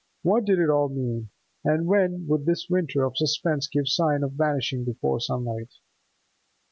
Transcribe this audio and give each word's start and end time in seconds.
What 0.23 0.45
did 0.45 0.57
it 0.57 0.71
all 0.71 0.89
mean, 0.89 1.29
and 1.63 1.85
when 1.85 2.25
would 2.25 2.47
this 2.47 2.67
winter 2.67 3.03
of 3.03 3.15
suspense 3.17 3.67
give 3.67 3.87
sign 3.87 4.23
of 4.23 4.31
vanishing 4.31 4.83
before 4.83 5.19
sunlight? 5.19 5.73